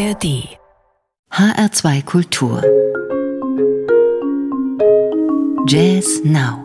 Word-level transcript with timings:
ARD 0.00 0.48
HR2 1.30 2.04
Kultur 2.06 2.62
Jazz 5.68 6.22
Now 6.24 6.64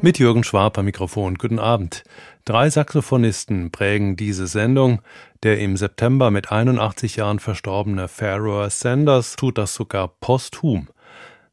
Mit 0.00 0.18
Jürgen 0.18 0.42
Schwab 0.42 0.76
am 0.76 0.86
Mikrofon. 0.86 1.36
Guten 1.36 1.60
Abend. 1.60 2.02
Drei 2.44 2.68
Saxophonisten 2.68 3.70
prägen 3.70 4.16
diese 4.16 4.48
Sendung. 4.48 5.02
Der 5.44 5.60
im 5.60 5.76
September 5.76 6.32
mit 6.32 6.50
81 6.50 7.14
Jahren 7.14 7.38
verstorbene 7.38 8.08
Pharaoh 8.08 8.68
Sanders 8.68 9.36
tut 9.36 9.56
das 9.56 9.74
sogar 9.74 10.08
posthum. 10.08 10.88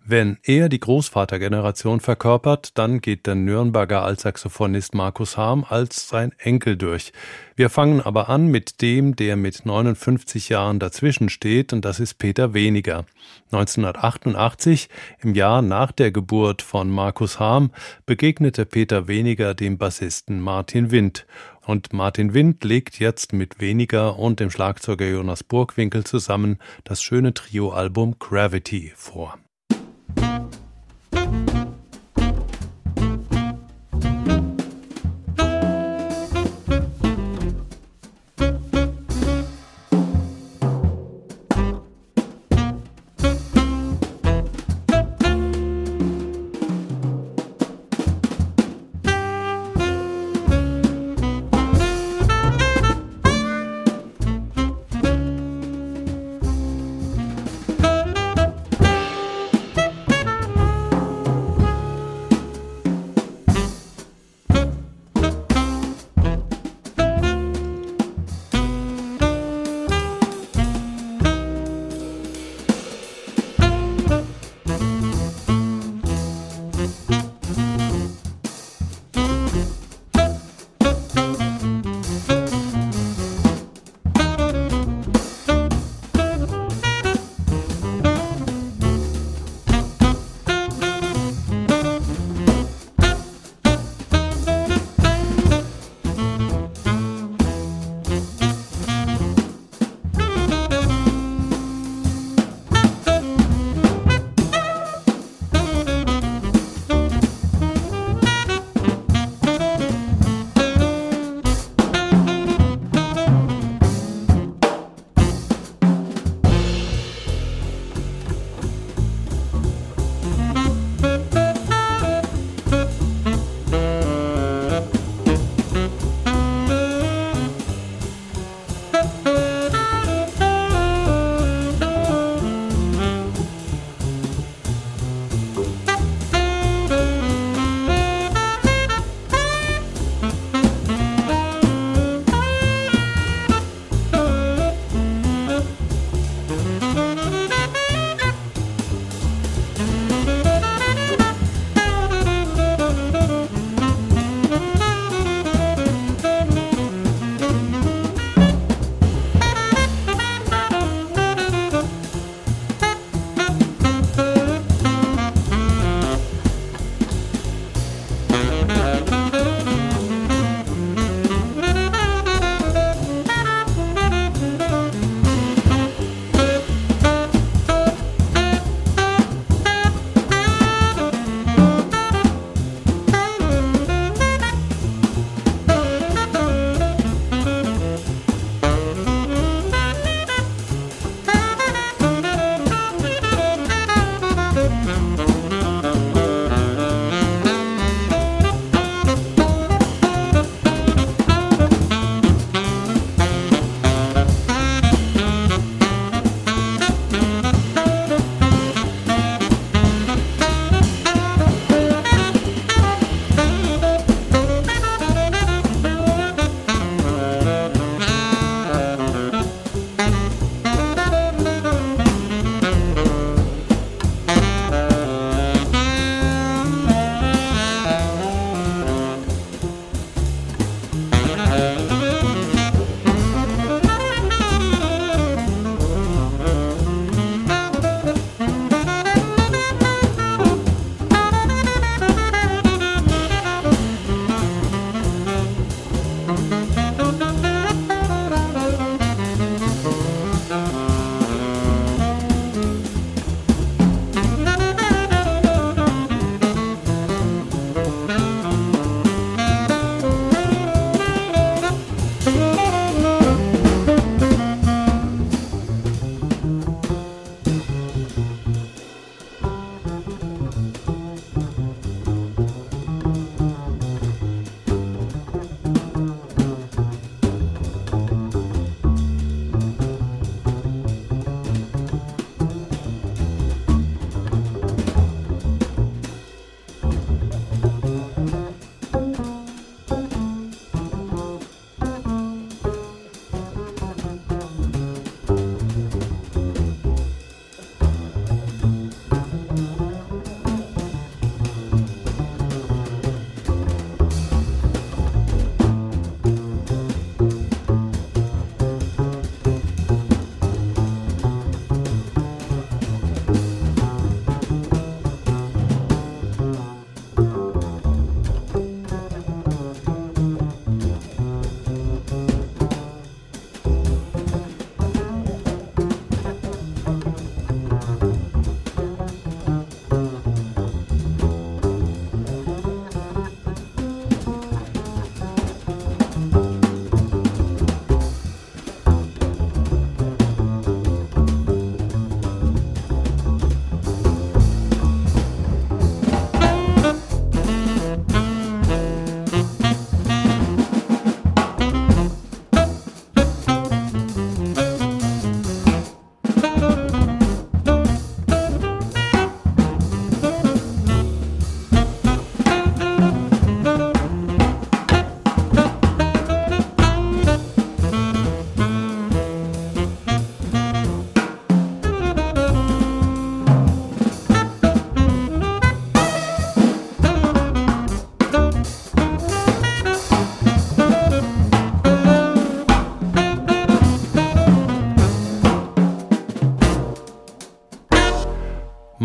Wenn 0.04 0.40
er 0.42 0.68
die 0.68 0.80
Großvatergeneration 0.80 2.00
verkörpert, 2.00 2.76
dann 2.80 3.02
geht 3.02 3.28
der 3.28 3.36
Nürnberger 3.36 4.04
Altsaxophonist 4.04 4.96
Markus 4.96 5.38
Harm 5.38 5.64
als 5.64 6.10
sein 6.10 6.32
Enkel 6.40 6.76
durch. 6.76 7.14
Wir 7.56 7.70
fangen 7.70 8.02
aber 8.02 8.28
an 8.28 8.48
mit 8.48 8.82
dem, 8.82 9.16
der 9.16 9.36
mit 9.36 9.64
59 9.64 10.50
Jahren 10.50 10.80
dazwischen 10.80 11.30
steht, 11.30 11.72
und 11.72 11.86
das 11.86 12.00
ist 12.00 12.16
Peter 12.16 12.56
Weniger. 12.56 13.06
1988, 13.52 14.90
im 15.20 15.36
Jahr 15.36 15.62
nach 15.62 15.92
der 15.92 16.12
Geburt 16.12 16.64
von 16.64 16.90
Markus 16.90 17.40
Harm, 17.40 17.70
begegnete 18.08 18.66
Peter 18.66 19.08
Weniger 19.08 19.54
dem 19.54 19.78
Bassisten 19.78 20.42
Martin 20.42 20.90
Wind. 20.90 21.28
Und 21.64 21.94
Martin 21.94 22.34
Wind 22.34 22.64
legt 22.64 22.98
jetzt 22.98 23.34
mit 23.34 23.62
Weniger 23.62 24.18
und 24.18 24.40
dem 24.40 24.50
Schlagzeuger 24.50 25.08
Jonas 25.08 25.44
Burgwinkel 25.44 26.06
zusammen 26.06 26.58
das 26.86 27.04
schöne 27.04 27.36
Trio-Album 27.36 28.16
Gravity 28.18 28.94
vor. 28.96 29.38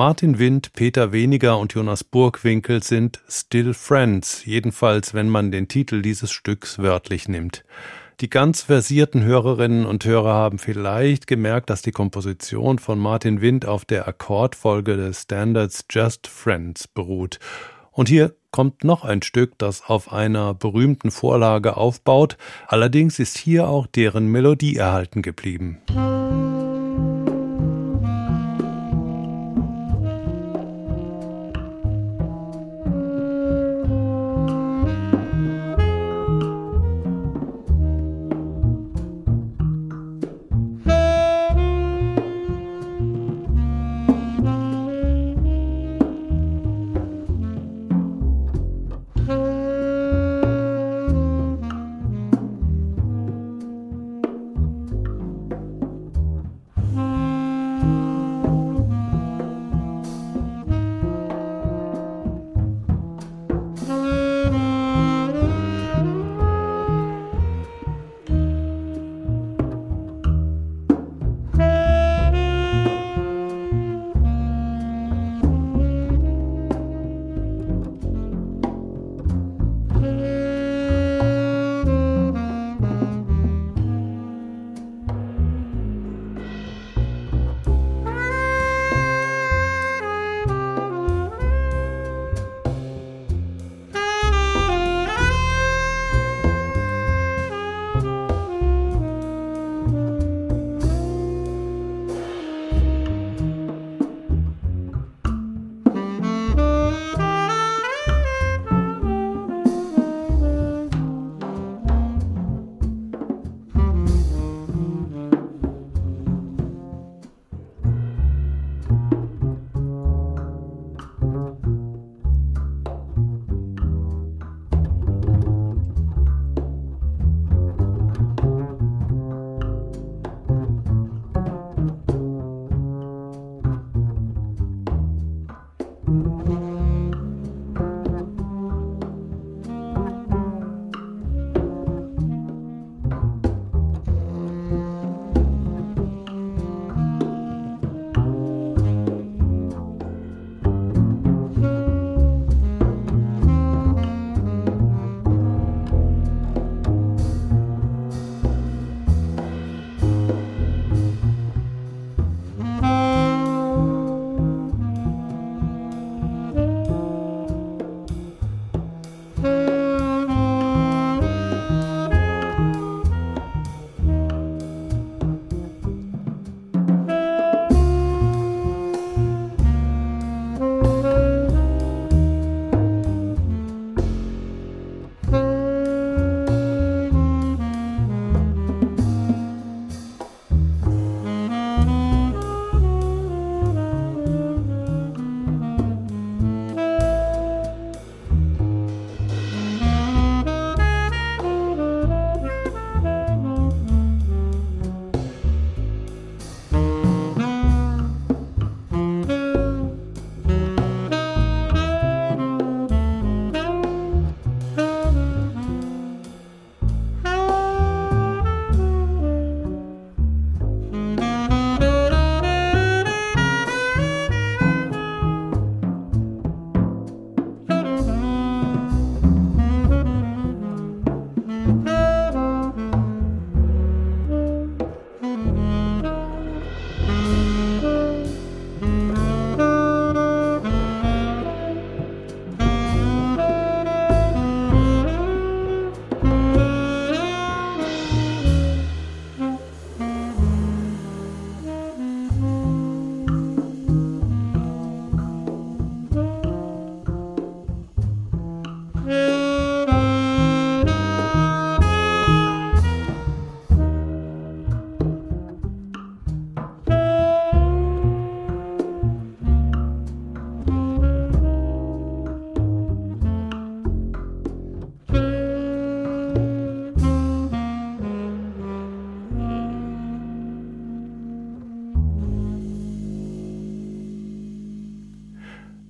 Martin 0.07 0.39
Wind, 0.39 0.73
Peter 0.75 1.11
Weniger 1.11 1.59
und 1.59 1.75
Jonas 1.75 2.05
Burgwinkel 2.05 2.81
sind 2.81 3.19
Still 3.29 3.75
Friends, 3.75 4.45
jedenfalls 4.45 5.15
wenn 5.15 5.29
man 5.29 5.51
den 5.51 5.67
Titel 5.67 6.01
dieses 6.01 6.31
Stücks 6.31 6.79
wörtlich 6.79 7.27
nimmt. 7.27 7.65
Die 8.21 8.31
ganz 8.31 8.63
versierten 8.63 9.25
Hörerinnen 9.25 9.85
und 9.85 10.05
Hörer 10.05 10.33
haben 10.33 10.61
vielleicht 10.61 11.27
gemerkt, 11.27 11.71
dass 11.71 11.83
die 11.83 11.91
Komposition 11.91 12.79
von 12.79 13.01
Martin 13.01 13.41
Wind 13.41 13.67
auf 13.67 13.85
der 13.85 14.07
Akkordfolge 14.07 14.97
des 14.97 15.23
Standards 15.23 15.87
Just 15.91 16.29
Friends 16.29 16.87
beruht. 16.87 17.41
Und 17.91 18.09
hier 18.09 18.37
kommt 18.53 18.85
noch 18.85 19.05
ein 19.05 19.23
Stück, 19.23 19.59
das 19.59 19.83
auf 19.89 20.13
einer 20.13 20.55
berühmten 20.55 21.11
Vorlage 21.11 21.77
aufbaut, 21.77 22.37
allerdings 22.69 23.19
ist 23.19 23.39
hier 23.39 23.69
auch 23.69 23.89
deren 23.89 24.29
Melodie 24.29 24.77
erhalten 24.77 25.23
geblieben. 25.23 25.79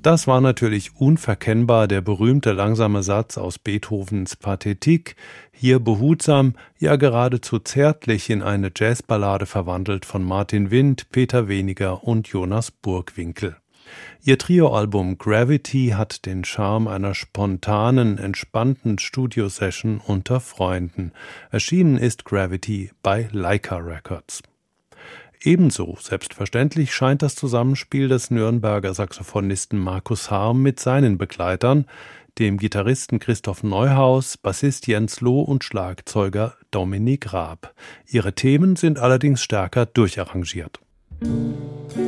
Das 0.06 0.28
war 0.28 0.40
natürlich 0.40 0.94
unverkennbar 0.94 1.88
der 1.88 2.00
berühmte 2.00 2.52
langsame 2.52 3.02
Satz 3.02 3.36
aus 3.36 3.58
Beethovens 3.58 4.36
Pathetik, 4.36 5.16
hier 5.50 5.80
behutsam, 5.80 6.54
ja 6.78 6.94
geradezu 6.94 7.58
zärtlich 7.58 8.30
in 8.30 8.40
eine 8.40 8.70
Jazzballade 8.72 9.46
verwandelt 9.46 10.04
von 10.04 10.22
Martin 10.22 10.70
Wind, 10.70 11.10
Peter 11.10 11.48
Weniger 11.48 12.04
und 12.04 12.28
Jonas 12.28 12.70
Burgwinkel. 12.70 13.56
Ihr 14.22 14.38
Trioalbum 14.38 15.18
Gravity 15.18 15.94
hat 15.96 16.25
den 16.25 16.44
Charme 16.44 16.86
einer 16.86 17.16
spontanen, 17.16 18.18
entspannten 18.18 19.00
Studiosession 19.00 20.00
unter 20.06 20.38
Freunden. 20.38 21.10
Erschienen 21.50 21.96
ist 21.96 22.25
Gravity 22.25 22.92
bei 23.02 23.28
Leica 23.32 23.78
Records. 23.78 24.44
Ebenso 25.43 25.97
selbstverständlich 26.00 26.95
scheint 26.95 27.23
das 27.23 27.35
Zusammenspiel 27.35 28.09
des 28.09 28.31
Nürnberger 28.31 28.95
Saxophonisten 28.95 29.78
Markus 29.78 30.31
Harm 30.31 30.62
mit 30.62 30.81
seinen 30.81 31.19
Begleitern, 31.19 31.87
dem 32.38 32.59
Gitarristen 32.59 33.19
Christoph 33.19 33.62
Neuhaus, 33.62 34.37
Bassist 34.37 34.87
Jens 34.87 35.21
Loh 35.21 35.40
und 35.43 35.64
Schlagzeuger 35.64 36.55
Dominik 36.71 37.33
Raab. 37.33 37.75
Ihre 38.07 38.35
Themen 38.35 38.76
sind 38.76 38.99
allerdings 38.99 39.43
stärker 39.43 39.87
durcharrangiert. 39.87 40.81
Musik 41.21 42.05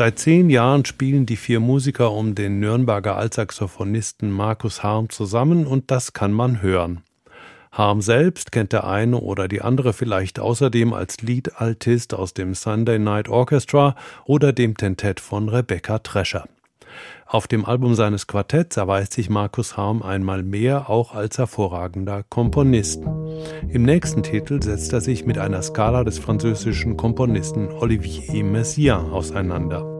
Seit 0.00 0.18
zehn 0.18 0.48
Jahren 0.48 0.86
spielen 0.86 1.26
die 1.26 1.36
vier 1.36 1.60
Musiker 1.60 2.12
um 2.12 2.34
den 2.34 2.58
Nürnberger 2.58 3.18
Altsaxophonisten 3.18 4.30
Markus 4.30 4.82
Harm 4.82 5.10
zusammen 5.10 5.66
und 5.66 5.90
das 5.90 6.14
kann 6.14 6.32
man 6.32 6.62
hören. 6.62 7.02
Harm 7.70 8.00
selbst 8.00 8.50
kennt 8.50 8.72
der 8.72 8.84
eine 8.84 9.18
oder 9.18 9.46
die 9.46 9.60
andere 9.60 9.92
vielleicht 9.92 10.40
außerdem 10.40 10.94
als 10.94 11.20
Liedaltist 11.20 12.14
aus 12.14 12.32
dem 12.32 12.54
Sunday 12.54 12.98
Night 12.98 13.28
Orchestra 13.28 13.94
oder 14.24 14.54
dem 14.54 14.74
Tentett 14.74 15.20
von 15.20 15.50
Rebecca 15.50 15.98
Trescher. 15.98 16.48
Auf 17.32 17.46
dem 17.46 17.64
Album 17.64 17.94
seines 17.94 18.26
Quartetts 18.26 18.76
erweist 18.76 19.12
sich 19.12 19.30
Markus 19.30 19.76
Harm 19.76 20.02
einmal 20.02 20.42
mehr 20.42 20.90
auch 20.90 21.14
als 21.14 21.38
hervorragender 21.38 22.24
Komponist. 22.28 23.04
Im 23.68 23.84
nächsten 23.84 24.24
Titel 24.24 24.60
setzt 24.60 24.92
er 24.92 25.00
sich 25.00 25.24
mit 25.24 25.38
einer 25.38 25.62
Skala 25.62 26.02
des 26.02 26.18
französischen 26.18 26.96
Komponisten 26.96 27.70
Olivier 27.70 28.42
Messiaen 28.42 29.12
auseinander. 29.12 29.99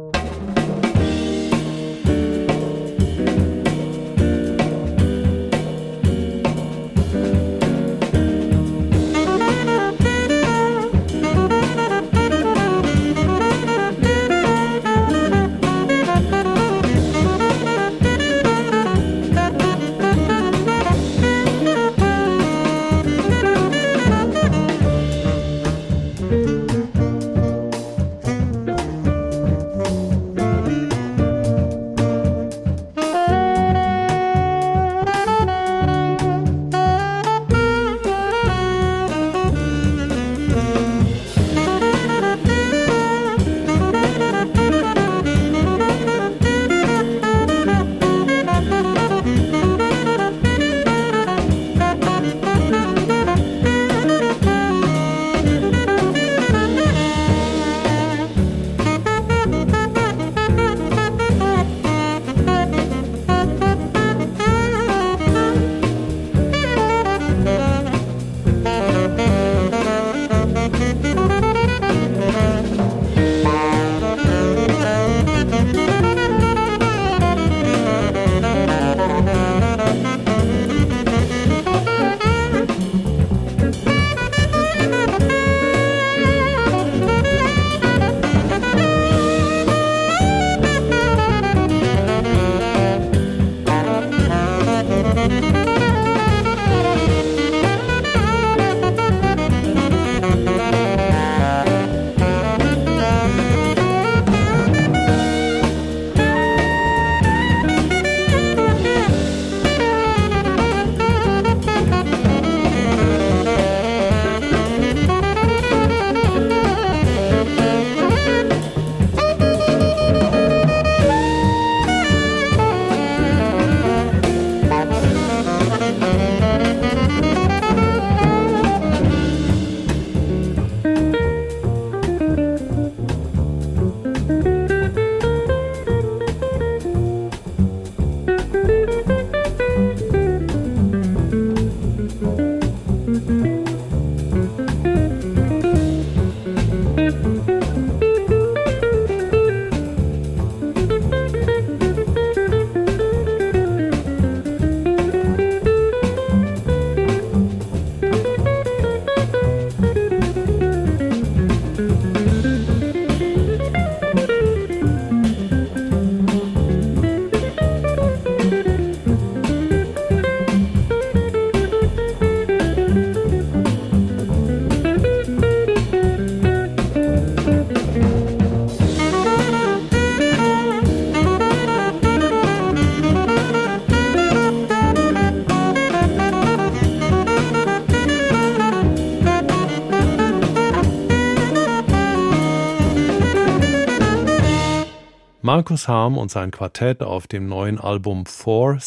Markus 195.61 195.89
Harm 195.89 196.17
und 196.17 196.31
sein 196.31 196.51
Quartett 196.53 197.03
auf 197.03 197.27
dem 197.27 197.47
neuen 197.47 197.79
Album 197.79 198.25
Four 198.25 198.79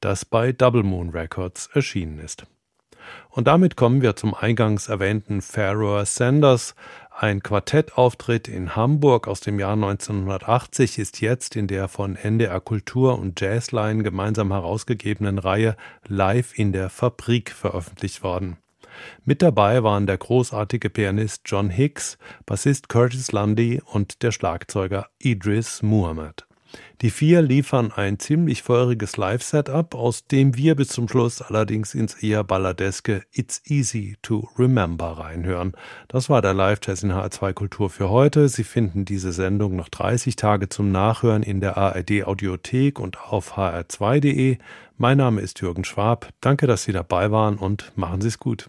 das 0.00 0.26
bei 0.26 0.52
Double 0.52 0.82
Moon 0.82 1.08
Records 1.08 1.70
erschienen 1.72 2.18
ist. 2.18 2.44
Und 3.30 3.46
damit 3.46 3.76
kommen 3.76 4.02
wir 4.02 4.14
zum 4.14 4.34
eingangs 4.34 4.90
erwähnten 4.90 5.40
Pharaoh 5.40 6.04
Sanders. 6.04 6.74
Ein 7.18 7.42
Quartettauftritt 7.42 8.46
in 8.46 8.76
Hamburg 8.76 9.26
aus 9.26 9.40
dem 9.40 9.58
Jahr 9.58 9.72
1980 9.72 10.98
ist 10.98 11.22
jetzt 11.22 11.56
in 11.56 11.66
der 11.66 11.88
von 11.88 12.14
NDR 12.14 12.60
Kultur 12.60 13.18
und 13.18 13.40
Jazzline 13.40 14.02
gemeinsam 14.02 14.52
herausgegebenen 14.52 15.38
Reihe 15.38 15.76
Live 16.06 16.58
in 16.58 16.72
der 16.74 16.90
Fabrik 16.90 17.52
veröffentlicht 17.52 18.22
worden. 18.22 18.58
Mit 19.24 19.42
dabei 19.42 19.82
waren 19.82 20.06
der 20.06 20.18
großartige 20.18 20.90
Pianist 20.90 21.42
John 21.46 21.70
Hicks, 21.70 22.18
Bassist 22.46 22.88
Curtis 22.88 23.32
Lundy 23.32 23.80
und 23.84 24.22
der 24.22 24.32
Schlagzeuger 24.32 25.08
Idris 25.18 25.82
Muhammad. 25.82 26.46
Die 27.00 27.10
vier 27.10 27.40
liefern 27.40 27.92
ein 27.92 28.18
ziemlich 28.18 28.62
feuriges 28.62 29.16
Live-Setup, 29.16 29.94
aus 29.94 30.26
dem 30.26 30.56
wir 30.56 30.74
bis 30.74 30.88
zum 30.88 31.08
Schluss 31.08 31.40
allerdings 31.40 31.94
ins 31.94 32.14
eher 32.22 32.44
balladeske 32.44 33.22
It's 33.32 33.62
Easy 33.64 34.16
to 34.22 34.48
Remember 34.58 35.18
reinhören. 35.18 35.72
Das 36.08 36.28
war 36.28 36.42
der 36.42 36.54
Live-Jazz 36.54 37.02
in 37.02 37.12
HR2 37.12 37.54
Kultur 37.54 37.90
für 37.90 38.10
heute. 38.10 38.48
Sie 38.48 38.64
finden 38.64 39.04
diese 39.04 39.32
Sendung 39.32 39.76
noch 39.76 39.88
30 39.88 40.36
Tage 40.36 40.68
zum 40.68 40.92
Nachhören 40.92 41.42
in 41.42 41.60
der 41.60 41.78
ARD 41.78 42.24
Audiothek 42.24 43.00
und 43.00 43.18
auf 43.20 43.56
hr2.de. 43.56 44.58
Mein 45.00 45.16
Name 45.16 45.40
ist 45.40 45.62
Jürgen 45.62 45.84
Schwab. 45.84 46.28
Danke, 46.42 46.66
dass 46.66 46.82
Sie 46.82 46.92
dabei 46.92 47.30
waren 47.30 47.56
und 47.56 47.90
machen 47.96 48.20
Sie 48.20 48.28
es 48.28 48.38
gut. 48.38 48.68